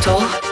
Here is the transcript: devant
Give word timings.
devant 0.00 0.47